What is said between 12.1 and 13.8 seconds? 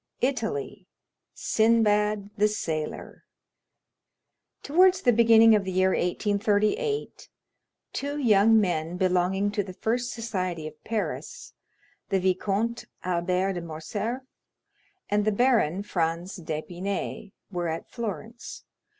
Viscount Albert de